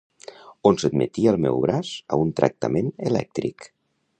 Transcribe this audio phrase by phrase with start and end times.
[0.69, 3.69] On sotmetia el meu braç a un tractament elèctric